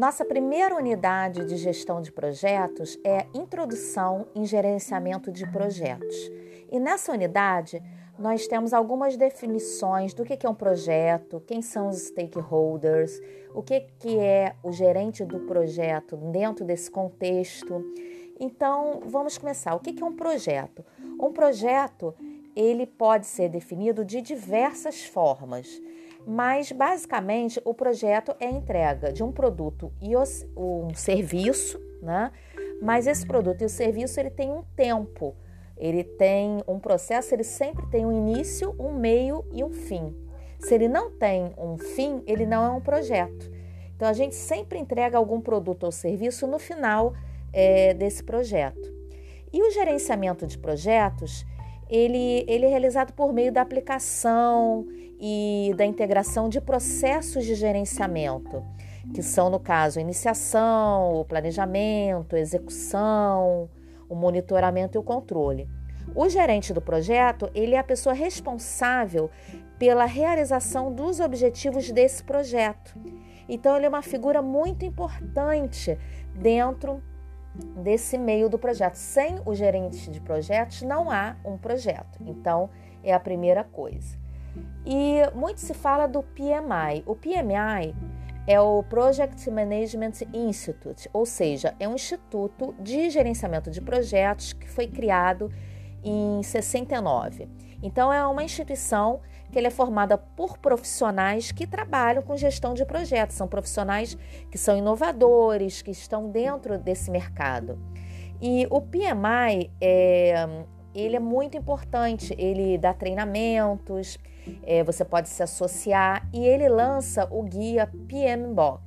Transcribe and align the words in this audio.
Nossa 0.00 0.24
primeira 0.24 0.74
unidade 0.74 1.44
de 1.44 1.58
gestão 1.58 2.00
de 2.00 2.10
projetos 2.10 2.98
é 3.04 3.26
Introdução 3.34 4.26
em 4.34 4.46
Gerenciamento 4.46 5.30
de 5.30 5.46
Projetos. 5.52 6.16
E 6.72 6.80
nessa 6.80 7.12
unidade, 7.12 7.82
nós 8.18 8.46
temos 8.46 8.72
algumas 8.72 9.18
definições 9.18 10.14
do 10.14 10.24
que 10.24 10.46
é 10.46 10.48
um 10.48 10.54
projeto, 10.54 11.42
quem 11.46 11.60
são 11.60 11.90
os 11.90 11.98
stakeholders, 11.98 13.20
o 13.54 13.62
que 13.62 14.18
é 14.18 14.56
o 14.62 14.72
gerente 14.72 15.22
do 15.22 15.40
projeto 15.40 16.16
dentro 16.16 16.64
desse 16.64 16.90
contexto. 16.90 17.84
Então, 18.40 19.02
vamos 19.04 19.36
começar. 19.36 19.74
O 19.74 19.80
que 19.80 20.02
é 20.02 20.06
um 20.06 20.16
projeto? 20.16 20.82
Um 21.20 21.30
projeto 21.30 22.14
ele 22.56 22.86
pode 22.86 23.26
ser 23.26 23.50
definido 23.50 24.02
de 24.02 24.22
diversas 24.22 25.04
formas 25.04 25.78
mas 26.26 26.70
basicamente 26.72 27.60
o 27.64 27.74
projeto 27.74 28.34
é 28.38 28.46
a 28.46 28.50
entrega 28.50 29.12
de 29.12 29.22
um 29.22 29.32
produto 29.32 29.92
e 30.00 30.14
um 30.56 30.94
serviço, 30.94 31.80
né? 32.02 32.30
Mas 32.82 33.06
esse 33.06 33.26
produto 33.26 33.62
e 33.62 33.64
o 33.64 33.68
serviço 33.68 34.18
ele 34.18 34.30
tem 34.30 34.50
um 34.50 34.62
tempo, 34.74 35.34
ele 35.76 36.04
tem 36.04 36.62
um 36.66 36.78
processo, 36.78 37.34
ele 37.34 37.44
sempre 37.44 37.86
tem 37.86 38.06
um 38.06 38.12
início, 38.12 38.74
um 38.78 38.92
meio 38.92 39.44
e 39.52 39.62
um 39.62 39.70
fim. 39.70 40.14
Se 40.58 40.74
ele 40.74 40.88
não 40.88 41.10
tem 41.10 41.54
um 41.56 41.78
fim, 41.78 42.22
ele 42.26 42.46
não 42.46 42.64
é 42.64 42.70
um 42.70 42.80
projeto. 42.80 43.50
Então 43.96 44.08
a 44.08 44.12
gente 44.12 44.34
sempre 44.34 44.78
entrega 44.78 45.18
algum 45.18 45.40
produto 45.40 45.84
ou 45.84 45.92
serviço 45.92 46.46
no 46.46 46.58
final 46.58 47.14
é, 47.52 47.92
desse 47.94 48.22
projeto. 48.22 49.00
E 49.52 49.62
o 49.62 49.70
gerenciamento 49.70 50.46
de 50.46 50.56
projetos 50.56 51.44
ele, 51.90 52.44
ele 52.46 52.66
é 52.66 52.68
realizado 52.68 53.12
por 53.12 53.32
meio 53.32 53.52
da 53.52 53.60
aplicação 53.60 54.86
e 55.20 55.74
da 55.76 55.84
integração 55.84 56.48
de 56.48 56.60
processos 56.60 57.44
de 57.44 57.54
gerenciamento, 57.54 58.62
que 59.12 59.22
são, 59.22 59.50
no 59.50 59.58
caso, 59.58 59.98
a 59.98 60.02
iniciação, 60.02 61.20
o 61.20 61.24
planejamento, 61.24 62.36
a 62.36 62.38
execução, 62.38 63.68
o 64.08 64.14
monitoramento 64.14 64.96
e 64.96 65.00
o 65.00 65.02
controle. 65.02 65.68
O 66.14 66.28
gerente 66.28 66.72
do 66.72 66.80
projeto, 66.80 67.50
ele 67.54 67.74
é 67.74 67.78
a 67.78 67.84
pessoa 67.84 68.14
responsável 68.14 69.28
pela 69.78 70.04
realização 70.04 70.92
dos 70.92 71.20
objetivos 71.20 71.90
desse 71.90 72.22
projeto. 72.22 72.96
Então, 73.48 73.76
ele 73.76 73.86
é 73.86 73.88
uma 73.88 74.02
figura 74.02 74.40
muito 74.40 74.84
importante 74.84 75.98
dentro 76.34 77.02
desse 77.54 78.16
meio 78.16 78.48
do 78.48 78.58
projeto. 78.58 78.94
Sem 78.94 79.40
o 79.44 79.54
gerente 79.54 80.10
de 80.10 80.20
projetos 80.20 80.82
não 80.82 81.10
há 81.10 81.36
um 81.44 81.56
projeto. 81.56 82.18
Então, 82.26 82.70
é 83.02 83.12
a 83.12 83.20
primeira 83.20 83.64
coisa. 83.64 84.18
E 84.84 85.20
muito 85.34 85.60
se 85.60 85.74
fala 85.74 86.06
do 86.06 86.22
PMI. 86.22 87.02
O 87.06 87.14
PMI 87.14 87.94
é 88.46 88.60
o 88.60 88.82
Project 88.82 89.48
Management 89.50 90.12
Institute, 90.32 91.08
ou 91.12 91.24
seja, 91.24 91.74
é 91.78 91.88
um 91.88 91.94
instituto 91.94 92.74
de 92.80 93.10
gerenciamento 93.10 93.70
de 93.70 93.80
projetos 93.80 94.52
que 94.52 94.68
foi 94.68 94.88
criado 94.88 95.52
em 96.02 96.42
69. 96.42 97.48
Então 97.82 98.12
é 98.12 98.26
uma 98.26 98.42
instituição 98.42 99.20
que 99.50 99.58
ele 99.58 99.66
é 99.66 99.70
formada 99.70 100.16
por 100.16 100.58
profissionais 100.58 101.52
que 101.52 101.66
trabalham 101.66 102.22
com 102.22 102.36
gestão 102.36 102.74
de 102.74 102.84
projetos, 102.84 103.36
são 103.36 103.48
profissionais 103.48 104.16
que 104.50 104.58
são 104.58 104.76
inovadores, 104.76 105.82
que 105.82 105.90
estão 105.90 106.30
dentro 106.30 106.78
desse 106.78 107.10
mercado. 107.10 107.78
E 108.40 108.66
o 108.70 108.80
PMI 108.80 109.70
é, 109.80 110.64
ele 110.94 111.16
é 111.16 111.20
muito 111.20 111.56
importante, 111.56 112.34
ele 112.38 112.78
dá 112.78 112.94
treinamentos, 112.94 114.18
é, 114.62 114.82
você 114.82 115.04
pode 115.04 115.28
se 115.28 115.42
associar 115.42 116.26
e 116.32 116.46
ele 116.46 116.68
lança 116.68 117.28
o 117.30 117.42
guia 117.42 117.86
PMBOK, 117.86 118.80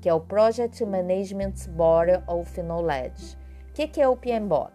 que 0.00 0.08
é 0.08 0.14
o 0.14 0.20
Project 0.20 0.84
Management 0.84 1.54
Board 1.70 2.22
of 2.26 2.60
Knowledge. 2.60 3.36
O 3.70 3.72
que, 3.72 3.86
que 3.86 4.00
é 4.00 4.08
o 4.08 4.16
PMBOK? 4.16 4.72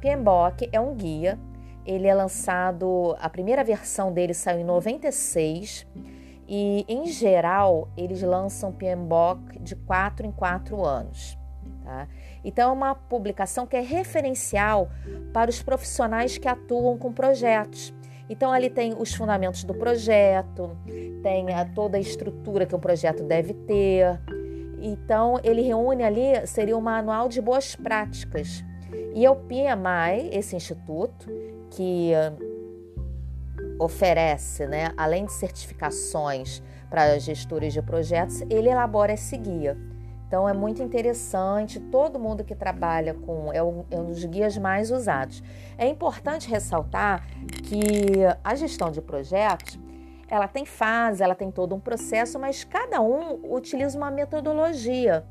PMBOK 0.00 0.68
é 0.72 0.80
um 0.80 0.94
guia 0.94 1.38
ele 1.84 2.06
é 2.06 2.14
lançado, 2.14 3.16
a 3.20 3.28
primeira 3.28 3.64
versão 3.64 4.12
dele 4.12 4.34
saiu 4.34 4.60
em 4.60 4.64
96 4.64 5.86
e, 6.48 6.84
em 6.88 7.06
geral, 7.06 7.88
eles 7.96 8.22
lançam 8.22 8.72
PMBOK 8.72 9.58
de 9.58 9.74
4 9.74 10.26
em 10.26 10.32
4 10.32 10.84
anos. 10.84 11.38
Tá? 11.84 12.06
Então, 12.44 12.70
é 12.70 12.72
uma 12.72 12.94
publicação 12.94 13.66
que 13.66 13.76
é 13.76 13.80
referencial 13.80 14.88
para 15.32 15.50
os 15.50 15.62
profissionais 15.62 16.38
que 16.38 16.46
atuam 16.46 16.96
com 16.98 17.12
projetos. 17.12 17.92
Então, 18.28 18.52
ali 18.52 18.70
tem 18.70 18.94
os 18.96 19.12
fundamentos 19.14 19.64
do 19.64 19.74
projeto, 19.74 20.76
tem 21.22 21.52
a, 21.52 21.64
toda 21.64 21.96
a 21.96 22.00
estrutura 22.00 22.64
que 22.64 22.74
o 22.74 22.78
projeto 22.78 23.24
deve 23.24 23.52
ter. 23.52 24.20
Então, 24.80 25.38
ele 25.42 25.62
reúne 25.62 26.02
ali, 26.02 26.46
seria 26.46 26.76
um 26.76 26.80
manual 26.80 27.28
de 27.28 27.40
boas 27.40 27.74
práticas. 27.74 28.64
E 29.14 29.24
é 29.24 29.30
o 29.30 29.36
PMI, 29.36 30.30
esse 30.32 30.56
instituto, 30.56 31.30
que 31.72 32.12
oferece, 33.78 34.66
né, 34.66 34.92
além 34.96 35.24
de 35.24 35.32
certificações 35.32 36.62
para 36.88 37.18
gestores 37.18 37.72
de 37.72 37.82
projetos, 37.82 38.42
ele 38.42 38.68
elabora 38.68 39.12
esse 39.12 39.36
guia. 39.36 39.76
Então 40.26 40.48
é 40.48 40.52
muito 40.54 40.82
interessante, 40.82 41.78
todo 41.78 42.18
mundo 42.18 42.42
que 42.42 42.54
trabalha 42.54 43.12
com 43.12 43.52
é 43.52 43.62
um, 43.62 43.84
é 43.90 43.96
um 43.96 44.06
dos 44.06 44.24
guias 44.24 44.56
mais 44.56 44.90
usados. 44.90 45.42
É 45.76 45.86
importante 45.86 46.48
ressaltar 46.48 47.26
que 47.64 48.24
a 48.42 48.54
gestão 48.54 48.90
de 48.90 49.02
projetos 49.02 49.78
ela 50.28 50.48
tem 50.48 50.64
fase, 50.64 51.22
ela 51.22 51.34
tem 51.34 51.50
todo 51.50 51.74
um 51.74 51.80
processo, 51.80 52.38
mas 52.38 52.64
cada 52.64 53.02
um 53.02 53.54
utiliza 53.54 53.98
uma 53.98 54.10
metodologia. 54.10 55.24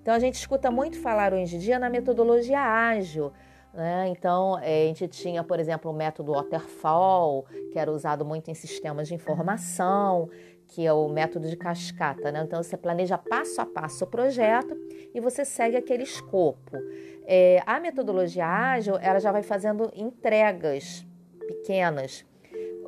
Então 0.00 0.14
a 0.14 0.18
gente 0.20 0.34
escuta 0.34 0.70
muito 0.70 1.00
falar 1.00 1.34
hoje 1.34 1.56
em 1.56 1.58
dia 1.58 1.78
na 1.78 1.90
metodologia 1.90 2.60
ágil. 2.60 3.32
Né? 3.72 4.08
Então, 4.08 4.58
é, 4.60 4.84
a 4.84 4.86
gente 4.86 5.06
tinha, 5.08 5.44
por 5.44 5.60
exemplo, 5.60 5.90
o 5.90 5.94
método 5.94 6.32
Waterfall, 6.32 7.46
que 7.72 7.78
era 7.78 7.90
usado 7.90 8.24
muito 8.24 8.50
em 8.50 8.54
sistemas 8.54 9.06
de 9.08 9.14
informação, 9.14 10.28
que 10.66 10.86
é 10.86 10.92
o 10.92 11.08
método 11.08 11.48
de 11.48 11.56
cascata. 11.56 12.32
Né? 12.32 12.42
Então, 12.44 12.62
você 12.62 12.76
planeja 12.76 13.16
passo 13.16 13.60
a 13.60 13.66
passo 13.66 14.04
o 14.04 14.06
projeto 14.06 14.76
e 15.14 15.20
você 15.20 15.44
segue 15.44 15.76
aquele 15.76 16.02
escopo. 16.02 16.76
É, 17.24 17.62
a 17.64 17.78
metodologia 17.78 18.46
ágil, 18.46 18.96
ela 18.98 19.20
já 19.20 19.30
vai 19.30 19.42
fazendo 19.42 19.90
entregas 19.94 21.06
pequenas. 21.46 22.24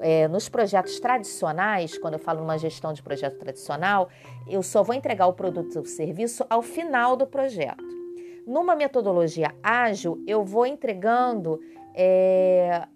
É, 0.01 0.27
nos 0.27 0.49
projetos 0.49 0.99
tradicionais, 0.99 1.97
quando 1.97 2.15
eu 2.15 2.19
falo 2.19 2.41
numa 2.41 2.59
gestão 2.59 2.93
de 2.93 3.01
projeto 3.01 3.39
tradicional, 3.39 4.09
eu 4.49 4.61
só 4.61 4.83
vou 4.83 4.97
entregar 4.97 5.29
o 5.29 5.33
produto 5.33 5.79
ou 5.79 5.85
serviço 5.85 6.45
ao 6.51 6.61
final 6.61 7.15
do 7.15 7.25
projeto. 7.25 8.02
Numa 8.47 8.75
metodologia 8.75 9.55
ágil, 9.63 10.23
eu 10.27 10.45
vou 10.45 10.67
entregando 10.67 11.61
é, 11.95 12.87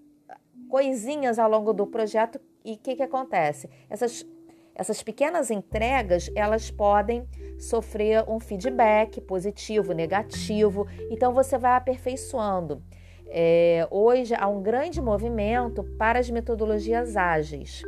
coisinhas 0.68 1.38
ao 1.38 1.48
longo 1.48 1.72
do 1.72 1.86
projeto 1.86 2.40
e 2.64 2.72
o 2.72 2.78
que, 2.78 2.96
que 2.96 3.02
acontece? 3.02 3.70
Essas, 3.88 4.26
essas 4.74 5.02
pequenas 5.02 5.50
entregas, 5.50 6.30
elas 6.34 6.70
podem 6.70 7.26
sofrer 7.58 8.24
um 8.28 8.40
feedback 8.40 9.20
positivo, 9.20 9.92
negativo, 9.92 10.86
então 11.10 11.32
você 11.32 11.56
vai 11.56 11.76
aperfeiçoando. 11.76 12.82
É, 13.28 13.86
hoje 13.90 14.34
há 14.34 14.48
um 14.48 14.62
grande 14.62 15.00
movimento 15.00 15.84
para 15.96 16.18
as 16.18 16.28
metodologias 16.28 17.16
ágeis, 17.16 17.82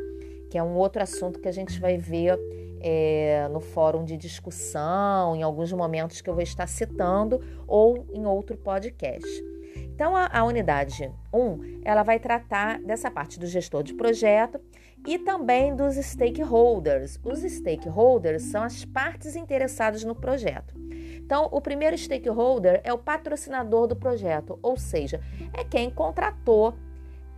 que 0.51 0.57
é 0.59 0.63
um 0.63 0.77
outro 0.77 1.03
assunto 1.03 1.41
que 1.41 1.49
a 1.49 1.53
gente 1.53 1.81
vai 1.81 1.97
ver 1.97 2.39
é, 2.81 3.49
no 3.51 3.61
fórum 3.61 4.05
de 4.05 4.17
discussão, 4.17 5.35
em 5.37 5.43
alguns 5.43 5.73
momentos 5.73 6.21
que 6.21 6.29
eu 6.29 6.35
vou 6.35 6.43
estar 6.43 6.67
citando, 6.67 7.41
ou 7.67 8.07
em 8.13 8.27
outro 8.27 8.57
podcast. 8.57 9.29
Então, 9.77 10.15
a, 10.15 10.29
a 10.33 10.45
unidade 10.45 11.13
1, 11.33 11.81
ela 11.85 12.03
vai 12.03 12.19
tratar 12.19 12.81
dessa 12.81 13.11
parte 13.11 13.39
do 13.39 13.47
gestor 13.47 13.83
de 13.83 13.95
projeto 13.95 14.61
e 15.07 15.19
também 15.19 15.75
dos 15.75 15.97
stakeholders. 15.97 17.19
Os 17.25 17.41
stakeholders 17.41 18.43
são 18.43 18.63
as 18.63 18.85
partes 18.85 19.37
interessadas 19.37 20.05
no 20.05 20.15
projeto. 20.15 20.75
Então, 21.29 21.49
o 21.53 21.61
primeiro 21.61 21.97
stakeholder 21.97 22.81
é 22.85 22.93
o 22.93 22.99
patrocinador 22.99 23.87
do 23.87 23.97
projeto, 23.97 24.59
ou 24.63 24.77
seja, 24.77 25.21
é 25.53 25.63
quem 25.63 25.91
contratou 25.91 26.75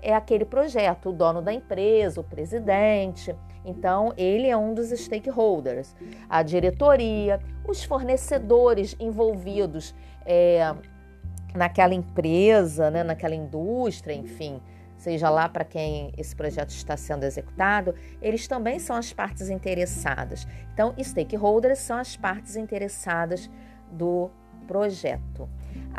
é 0.02 0.14
aquele 0.14 0.44
projeto, 0.44 1.10
o 1.10 1.12
dono 1.12 1.42
da 1.42 1.52
empresa, 1.52 2.20
o 2.20 2.24
presidente. 2.24 3.34
Então, 3.64 4.12
ele 4.16 4.48
é 4.48 4.56
um 4.56 4.72
dos 4.72 4.88
stakeholders. 4.90 5.94
A 6.28 6.42
diretoria, 6.42 7.40
os 7.66 7.84
fornecedores 7.84 8.96
envolvidos 8.98 9.94
é, 10.24 10.74
naquela 11.54 11.94
empresa, 11.94 12.90
né, 12.90 13.02
naquela 13.02 13.34
indústria, 13.34 14.14
enfim, 14.14 14.60
seja 14.96 15.30
lá 15.30 15.48
para 15.48 15.64
quem 15.64 16.12
esse 16.16 16.36
projeto 16.36 16.70
está 16.70 16.96
sendo 16.96 17.24
executado, 17.24 17.94
eles 18.20 18.46
também 18.46 18.78
são 18.78 18.96
as 18.96 19.12
partes 19.12 19.48
interessadas. 19.48 20.46
Então, 20.72 20.94
stakeholders 21.02 21.78
são 21.78 21.96
as 21.96 22.16
partes 22.16 22.56
interessadas 22.56 23.50
do 23.90 24.30
projeto. 24.66 25.48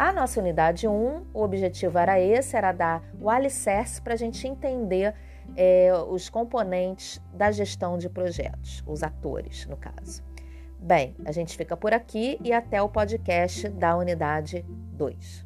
A 0.02 0.12
nossa 0.12 0.40
unidade 0.40 0.88
1, 0.88 1.28
o 1.32 1.44
objetivo 1.44 1.96
era 2.00 2.20
esse, 2.20 2.58
era 2.58 2.72
dar 2.72 3.04
o 3.22 3.30
alicerce 3.30 4.02
para 4.02 4.16
a 4.16 4.18
gente 4.18 4.48
entender 4.48 5.14
é, 5.56 5.92
os 6.10 6.28
componentes 6.28 7.22
da 7.32 7.52
gestão 7.52 8.00
de 8.00 8.10
projetos, 8.10 8.84
os 8.88 9.04
atores, 9.04 9.68
no 9.68 9.78
caso. 9.78 10.24
Bem, 10.80 11.16
a 11.24 11.32
gente 11.32 11.56
fica 11.56 11.78
por 11.78 11.94
aqui 11.94 12.40
e 12.44 12.52
até 12.52 12.82
o 12.82 12.90
podcast 12.90 13.70
da 13.70 13.96
unidade 13.96 14.66
2. 14.94 15.46